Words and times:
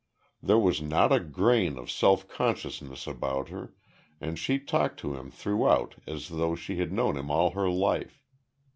There 0.41 0.57
was 0.57 0.81
not 0.81 1.11
a 1.11 1.19
grain 1.19 1.77
of 1.77 1.91
self 1.91 2.27
consciousness 2.27 3.05
about 3.05 3.49
her, 3.49 3.75
and 4.19 4.39
she 4.39 4.57
talked 4.57 4.99
to 5.01 5.13
him 5.15 5.29
throughout 5.29 5.93
as 6.07 6.29
though 6.29 6.55
she 6.55 6.77
had 6.77 6.91
known 6.91 7.15
him 7.17 7.29
all 7.29 7.51
her 7.51 7.69
life. 7.69 8.23